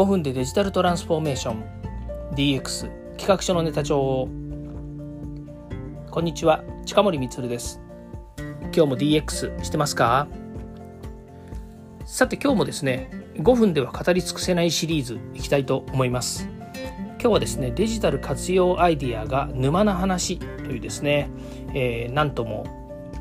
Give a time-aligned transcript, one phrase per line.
[0.00, 1.62] 5分でデジタルトランスフォーメーション。
[2.34, 4.30] DX 企画書のネタ帳
[6.10, 7.82] こんにちは近森光です。
[8.38, 10.26] 今日も DX してますか？
[12.06, 16.48] さて今日もですね5分では語り尽くせないシリーズいきたいと思います。
[16.86, 21.28] 今日はですねデジタル活用アイディアが沼な話というですね、
[21.74, 22.64] えー、なんとも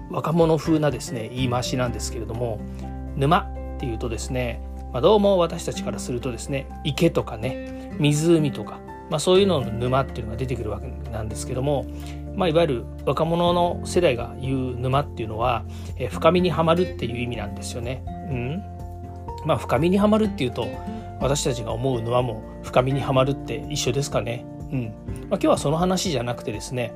[0.10, 2.62] 若者風なですね言い回しなんですけれども
[3.18, 4.62] 沼っていうとですね、
[4.92, 8.80] まあ、どうも私たちからするとですね池とかね湖とか、
[9.10, 11.86] まあ、そういうのの沼っていうのが出てくるわけなんですけども、
[12.36, 15.64] まあ、いわゆる若者の世代が言う沼っていうのは、
[15.98, 18.04] えー、深みにはまるっていう意味なんですよね。
[18.08, 18.64] うん
[19.46, 20.68] まあ、深みにはまるっていうと
[21.22, 24.46] 私たちが思う沼も深みにはまるって一緒ですかね。
[24.72, 24.94] うんまあ、
[25.34, 26.94] 今日はその話じゃなくてですね、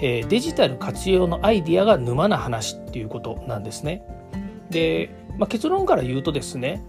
[0.00, 4.02] えー、デジタル活用のアイディアが沼な話っていうことなんですね。
[4.70, 6.82] で、まあ、結論から言うとですね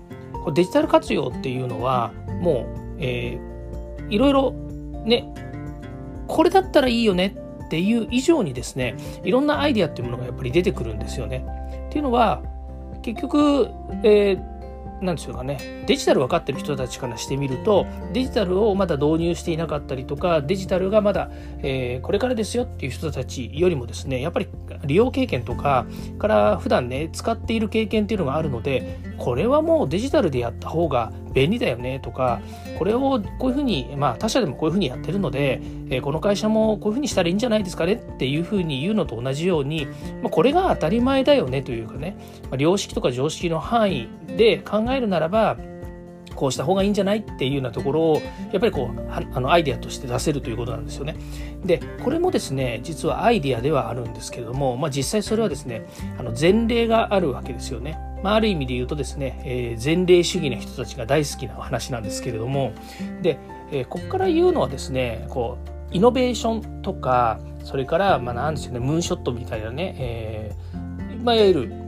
[0.54, 4.52] デジタル活用っていうのはもう、えー、いろいろ
[5.06, 5.34] ね
[6.28, 11.46] これだったらいいよねっていう以上にですねいろんなアイディアっていうものがやっぱり出てくるんですよね。
[11.88, 12.42] っていうのは
[13.02, 13.70] 結局、
[14.04, 14.58] えー
[15.02, 24.48] なんでしょうかねデジタル分かってる人たちからしてみるとデジタルをまだ導入していなかったりとかデジタルがまだ、えー、これからですよっていう人たちよりもですねやっぱり
[24.86, 25.86] 利用経験とか
[26.18, 32.42] から普段ね使っている経験っていうのがあるのでこれはもうデジタルでやった方が便利だよねとか
[32.78, 39.88] これをこういうふうにまあ他社でもこういうふうにやってるので、えー、この会社もこういうふうにしたらいいんじゃないですかねっていうふうに言うのと同じように、
[40.22, 45.58] まあ、これが当たり前だよねというかね、まあ、良識とか常識の範囲で考えるならば
[46.38, 48.22] こうした方がいいんじゃないっていうようなところを
[48.52, 51.16] やっぱりこうあのアイデアとして出せるということなんですよね。
[51.66, 55.88] でこれもですね実はアイデアではあるんですけれども、まあ、実際それはですね
[56.18, 57.98] あの前例があるわけですよね。
[58.24, 62.74] まあ、ある意味で言うとですね、えー、前例主義の人たちが大好きな話なんですけれども
[63.22, 63.38] で、
[63.72, 65.58] えー、ここから言うのはですねこ
[65.92, 71.87] うイノベーションとかそれからまあ何でしょうねムーンショットみたいなね、えーまあ、いわゆる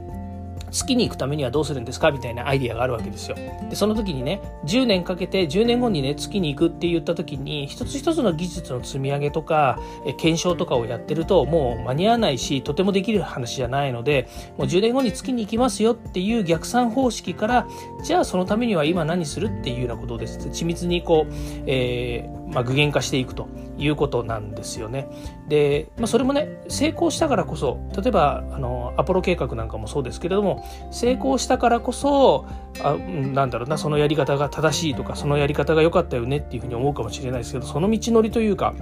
[0.70, 2.10] 月に行くためにはどうするんですか？
[2.10, 3.36] みたいなアイディアがあるわけですよ。
[3.68, 17.66] でその時にね10年かけて10年後にね月に行くって言った時に一つ一つの技術の積み上げとかえ検証とかをやってるともう間に合わないしとてもできる話じゃないのでもう10年後に月に行きますよっていう逆算方式から
[18.02, 21.32] じゃあそのためには今何するっていうようなことをです緻密にこう、
[21.66, 25.08] えーまあ、具現化していくということなんですよね。
[25.48, 32.46] で、まあ、それもね成功したからこそ例えばあのアポロ計画なんかもそうですけれども成功したからこそ
[32.82, 38.74] あなんだろうなそのやり方が正しいとかそのやり方が良かったよねっていうふうに思うかもしれないですけどその道のりというか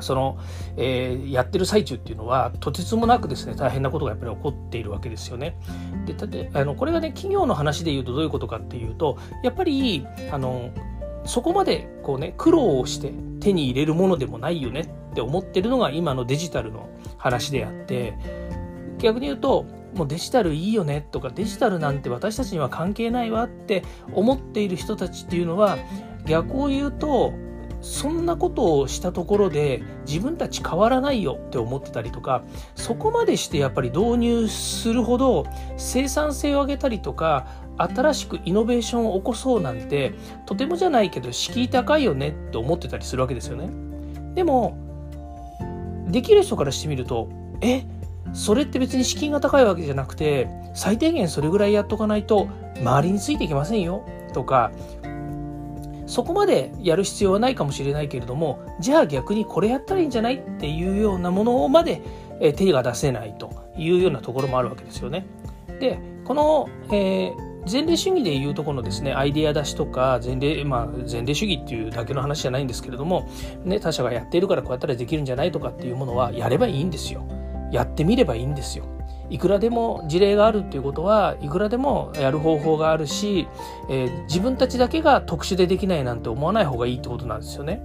[0.00, 0.38] その、
[0.76, 5.56] えー、やってる最中っていうのはとてつもなくですね大変なことがやっぱり起こっているわけですよね。
[6.06, 10.70] でたてあのこれがね企業の話で言うとどういうことかっていうとやっぱりあの
[11.26, 16.88] そこまでこうね苦労をして手に入れるものでもないよねって思ってるのが今のデジタルの
[17.18, 18.14] 話であって
[18.98, 19.64] 逆に言うと
[19.94, 23.82] もうデジタルいいよねとかデジタルなんて私たちには関係ないわって
[24.12, 25.78] 思っている人たちっていうのは
[26.26, 27.32] 逆を言うと
[27.80, 32.42] そんなことをしたところで自分たち変わらないよって思ってたりとか
[32.74, 37.46] そこまでしてやっぱり導入するほど生産性を上げたりとか
[37.78, 40.14] 新しくイノベーションを起こそうなんて
[40.46, 43.70] とてもじゃないけど敷居高いよねって思ってたりするわけですよね。
[44.34, 44.76] でも
[46.08, 47.28] できる人からしてみると
[47.60, 47.84] え
[48.32, 52.48] それって別に資金が高いわけじゃなくて最低限それぐらいやっとかないと
[52.78, 54.04] 周りについていけませんよ
[54.34, 54.70] とか
[56.06, 60.36] そこまでやる必要はないかもしれないけれどもじゃあ逆にこれやったらいいんじゃない？
[60.36, 62.02] っていうようなものまで
[62.56, 65.26] 手が出せないというようなところもあるわけですよね。
[65.80, 73.28] でこの、えー前例主義でいうとこのですねアイデア出しとか前例,、まあ、前例主義っていうだけの話じゃないんですけれども、
[73.64, 77.26] ね、他者がやっているからこうやったらできるんじゃないとかっていうものはやればいいんですよ
[77.72, 78.84] やってみればいいんですよ
[79.28, 83.48] いくらでも事例があるっていうことはいくらでもやる方法があるし、
[83.90, 87.82] えー、自分たちだけが特殊でできないなんて思わない方がいいってことなんですよね。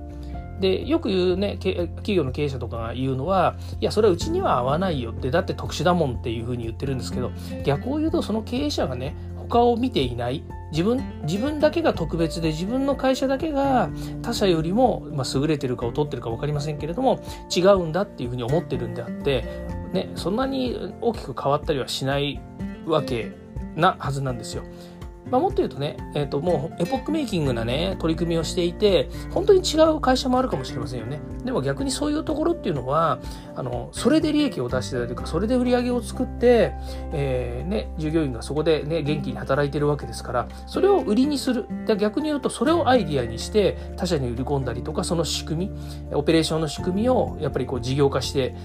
[0.59, 7.31] でよく言うね企業の経営者とかが言うのはいやそれはうちには合わないよってだって特殊だもんっていうふうに言ってるんですけど
[7.65, 9.15] 逆を言うとその経営者がね
[9.59, 13.89] を見ていない自分自分だけが特別で自分の会社だけが
[14.21, 17.21] 他社よりも、まあ、優れてるか劣ってるか分かりませんけれども
[17.55, 19.43] 違うんだっていうふうに思ってるんであって、
[19.91, 22.41] ね、そんなに大きく変わったりはしない
[22.85, 23.31] わけ
[23.75, 24.63] なはずなんですよ。
[25.29, 31.19] まあ、もっと言うとね、えー、ともうエポックメイキングなね取り組みをしていて本当に違う会社もあるかもしれませんよね。
[31.45, 33.19] でも逆にそういうところっていうのは
[33.55, 36.73] あのそれで利益を出してたりとかそれで売り上げを作って、
[37.13, 41.65] えーね、従業員がそこで、ね、元気に働いてるわけですからそれを売りにする。
[41.85, 48.55] で逆に言うとそれをアイディアにして他社に売り込んだりとかその仕組みオペレーションの仕組みをやっぱりこう事業化して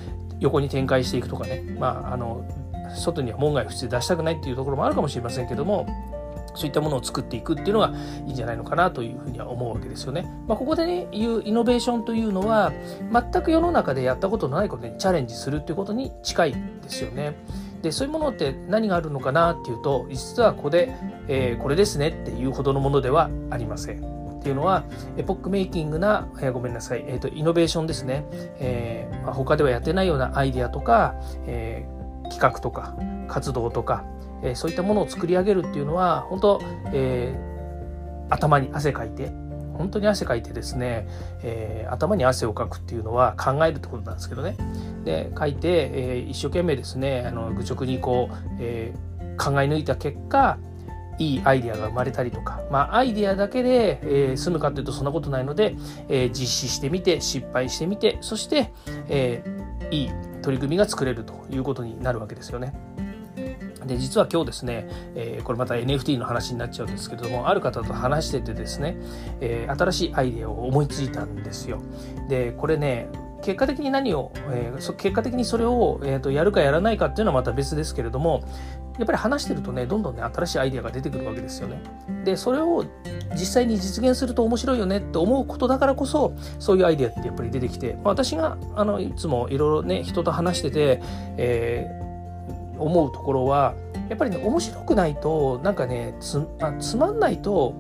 [0.40, 2.44] 横に展開していくとかね、まあ、あの
[2.94, 5.86] 外には門外不出で出したくないっていうところもあるかもしれませんけども
[6.56, 7.92] そういったものを作っていくっていうのが
[8.26, 10.26] いいんじゃないのかなというふうには思うわけですよね。
[10.46, 12.72] まあ、ここでね言うイノベーションというのは
[13.12, 16.58] 全く世の中でやったことのないことにチャレンジするっていうことに近いで
[16.88, 17.36] すよね。
[17.82, 20.92] でそういうものって何があるのかなっていうと実はここで、
[21.28, 24.16] えー、これですねっていうほどのものではありません。
[24.38, 24.84] っていうのは
[25.16, 28.24] エポックメイキングな、えー、ごめんなさい、えーと、イノベーションですね、
[28.60, 31.16] えーまあ、他ではやってないようなアイデアとか、
[31.46, 32.94] えー、企画とか
[33.26, 34.04] 活動とか、
[34.46, 36.62] えー、そういったものを作り上げるっていうのは本当、
[36.92, 39.32] えー、頭に汗かいて
[39.76, 41.06] 本当に汗かいてですね、
[41.42, 44.56] えー、頭に汗をかくっていうのは考えるってことなんですけどね
[45.04, 50.58] で書いて、えー、一生懸命ですねあの愚直にこう、えー、考え抜いた結果
[51.18, 55.74] いいアイデアが生まれたりとか、まあ、アイデアだけで、えー、済むかというとそんなことないので、
[56.10, 58.70] え、実施してみて失敗してみてそして、
[59.08, 60.10] えー、いい
[60.42, 62.74] 取り組みが作れるということになるわけですよね。
[63.86, 68.96] で実は今日ですね、えー、これまた NFT の話になっちゃうんですけれどもある方と話しててですね、
[69.40, 71.80] えー、新しいアイデアを思いついたんですよ。
[72.28, 73.08] でこれね
[73.42, 78.42] 結果的に何を、えー、結果的にそれを、えーと、やるかやらないかっていうのはまた別ですけれども
[78.98, 81.80] やっぱり話してるとねどんどんね新しいアイデアが出てくるわけですよね。
[82.24, 82.84] でそれを
[83.32, 91.02] 実際に実現すると面白いよねって思うことだからこそそういうアイデアってやっぱり出てきて、まあ、私があのいつもいろいろね人と話してて、
[91.36, 92.05] えー
[92.78, 93.74] 思うところは
[94.08, 97.74] やっぱりね面白くないとなんかねつあつまんないと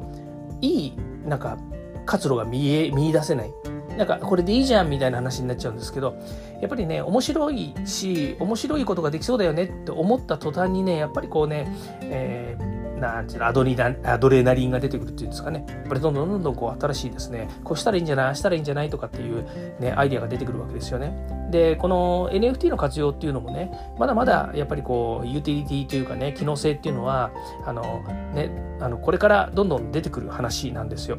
[0.60, 0.92] いい
[1.24, 1.58] なんか
[2.04, 3.52] 活路が見え見出せない。
[3.96, 6.18] なんかこれでいいじゃんみたいな話になっちゃうんですけど
[6.60, 11.66] やっぱりね面白いし面白いことができそうだよねって思った途端にねやっぱりこうね、
[12.02, 15.64] えーなんていうのアドリナアドレナリンが出てくるっていうんですかね。
[15.68, 17.48] やっぱりどんどんどんどんこう新しいですね。
[17.62, 19.44] こうしたらいいんじゃないあしたらいいんじゃないとかっていう、
[19.78, 21.14] ね、アイデアが出てくるわけですよね。
[21.50, 27.30] でこの NFT の活用っていうのもねまだまだやっぱりこうユーティリティというかね機能性っていうのは
[27.64, 28.02] あの、
[28.34, 28.50] ね、
[28.80, 31.18] あのこれからどんどん出てくる話なんですよ。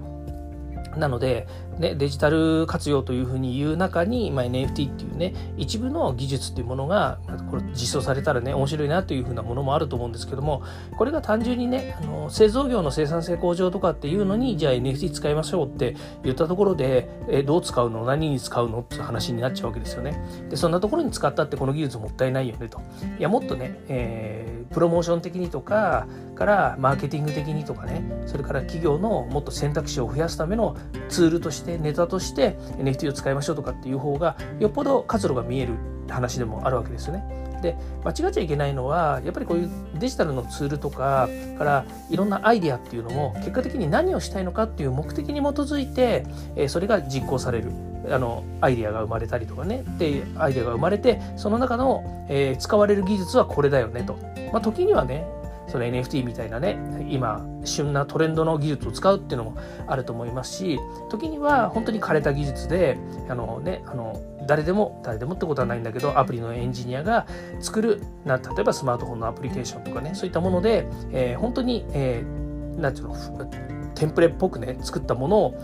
[0.98, 1.48] なので、
[1.80, 7.20] ね、デジタル活用というふうに言う中に、まあ、NFT っていうね一部の技術っていうものが
[7.52, 10.64] これ実装されたらね面白いなというふうなものもあると思うんですけども
[10.98, 18.06] これが単純にねあの製造業の生産性向上とかっていうのにじゃあ NFT 使いましょうって言ったところでえどう使うの？
[18.06, 18.80] 何に使うの？
[18.80, 20.20] って話になっちゃうわけですよね。
[20.50, 22.82] でそんなところに使ったってこの技術もったいないよねと。
[23.20, 30.78] いやもっとね、えー、プロモーション的にとかからマーケティング的にとかねそれから企業のもっと選択肢を増やすための
[31.10, 35.74] ツールとしてネタとして NFT を使いましょうとかっていう方がよっぽど活路が見える
[36.08, 37.38] 話でもあるわけですよね。
[37.62, 41.28] で間違っちゃいけないのはやっぱりこういうデジタルのツールとか
[41.58, 46.26] からいろんなアイデアっていうのも結果的に何をしたいのかっていう目的に基づいて、
[46.56, 47.72] えそれが実行される。
[48.10, 49.84] あのアイデアが生まれたりとかね。
[49.98, 54.18] でアイデアが生まれてその中の、えー、使われる技術はこれだよねと、
[54.54, 55.26] まあ、時にはね
[55.68, 56.78] その NFT みたいなね
[57.10, 60.80] 今旬なトレンドの技術を使うっていうのもあると思いますし
[61.10, 62.98] 時には本当に枯れた技術で
[63.30, 67.28] あのねあの誰でも誰でもってことはないんだけどアプリのエンジニアが
[67.60, 73.52] 作るな例えばスマートフォンのアプリケーションとかねそういったもので、えー、本当に、えー、ていうの
[73.96, 75.62] テンプレっぽくね作ったものを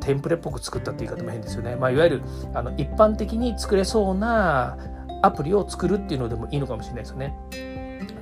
[0.00, 2.22] テンプレっぽく作ったって言い方も変ですよね、まあ、いわゆる
[2.54, 4.76] あの一般的に作れそうな
[5.22, 7.34] アプリを作るっていうのでもいいのかもしれないですよね。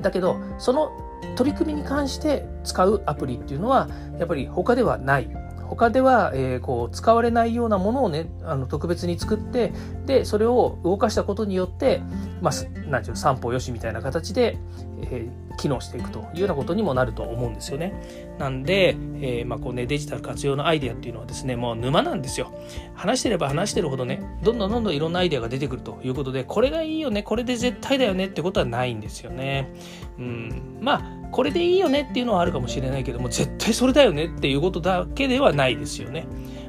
[0.01, 0.93] だけどその
[1.37, 3.89] 取り組みに関して使うアプリっていうのは
[4.19, 5.31] やっぱり他ではない。
[5.69, 9.73] 他では、えー、こう使われないようなものをねあの特別に作って
[10.05, 12.03] でそれを動かしたことによって、
[12.43, 14.59] まあ、なんていう散歩よしみたいな形で、
[15.01, 17.93] えー、機能していくというようなことにもなると思うんですよね。
[18.39, 22.53] なんで、えー、まあこうね、デジタル活用のアイデアっていうのはですねもう沼なんですよ。
[22.95, 29.73] 話してれば話してるほどねどんどんどんどんいろんなアイデアが出てくるということでこれがいいよねこれで絶対だよねってことはないんですよね。
[30.19, 36.27] うん、まあこれでいいよねっていうのはあるかもしれないけども絶対それだよねっていうことだけではないですよね。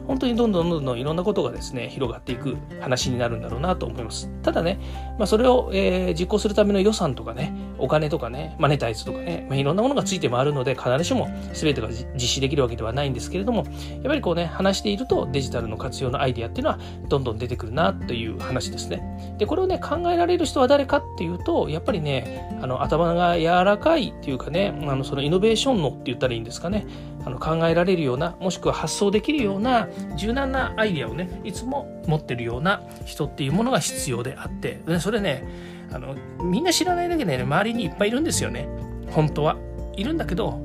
[0.07, 4.29] 本当にどんどんどんどんいろんなことがですね広がっていく話になるんだろうなと思います。
[4.41, 4.79] ただね、
[5.17, 19.35] まあ、それを、えー、実行するための予算とかねお金とかねマネタイズとかね、まあ、いろんなものがついて回るので必ずしも全てが実施できるわけではないんですけれどもやっぱりこうね話しているとデジタルの活用のアイディアっていうのはどんどん出てくるなという話ですね。
[19.37, 26.85] でこれをね考えられる人は誰かっていうとやっぱりねあの頭が柔らかいっていうかねあのそのイノベーションのって言ったらいいんですかね。
[27.25, 35.47] あの考えられるようなもしくは発想できるような柔軟なアイデアをねいつも持ってるような人っていうものが必要であってそれね
[35.91, 38.67] あのみんな知らないだけでね周りにいっぱいいるんですよね。
[39.11, 39.57] 本当は。
[39.95, 40.59] いるんだけど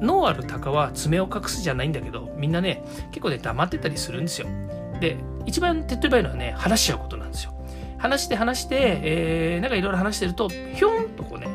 [0.00, 4.46] 脳ある鷹は爪を隠すじゃないんだけどみんなね結構ね黙ってたりするんですよ。
[5.00, 7.52] で一番手っ取り早いのはね話しちゃうことなんですよ。
[7.98, 11.48] 話して話して、えー、なんかいろいろ話してるとひょんとこうね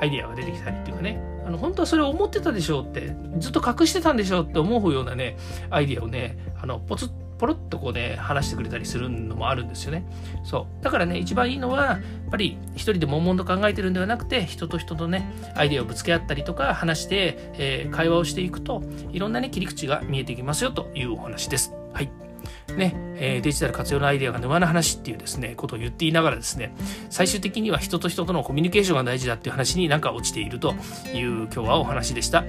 [0.00, 1.20] アイデアが出てきたりっていうかね。
[1.48, 5.38] あの本当はそれを思ってたでしょうってずっと隠してたんでしょうって思うようなね
[5.70, 10.04] アイディアをねあのポツッポロッとこうね話してくれたりするのもあるんですよね。
[10.44, 10.84] そう。
[10.84, 21.72] だからね一番いいのはやっぱり一人で悶々と考えてるんではなくて人と人とねアイデアをぶつけ合ったりとか話して、えー、会話をしていくといろんなね切り口が見えてきますよというお話です。
[21.94, 22.27] はい。
[22.76, 26.74] ねえ、デジタル活用のアイデアが沼の話っていうですねことを言っていながらですね
[27.10, 30.74] 最終的には人と人とのコミュニケーションが大事だっていう話になんか落ちていると
[31.12, 32.44] いう今日はお話でした。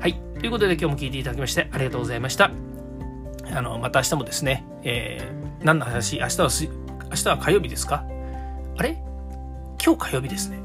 [0.00, 0.14] はい。
[0.38, 2.50] ということで今日も聞いていただきましてありがとうございました。
[3.52, 6.48] あの、また明日もですね、えー、何の話明日は、
[7.10, 8.04] 明日は火曜日ですか？
[8.76, 9.02] あれ？
[9.84, 10.59] 今日火曜日ですね。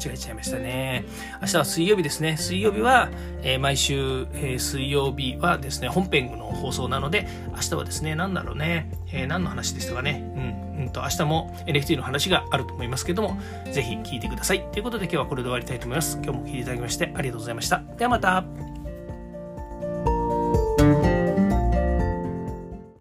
[0.00, 1.04] 間違えちゃいましたね。
[1.42, 2.36] 明日は水曜日ですね。
[2.38, 3.10] 水曜日は、
[3.42, 10.24] えー、毎週、えー、水曜日はですね、本編の放送なので、明日はですね、何だろうね、えー、何の話でしたかね。
[10.76, 13.38] うん、うんと、明日も NFT の話があると思いますけども、
[13.70, 14.64] ぜひ聞いてください。
[14.72, 16.18] ということで今日はこれで終わりたいと思います。
[16.22, 17.82] 今日も聞いていただきましてありがとうございました。
[17.98, 18.69] ではまた。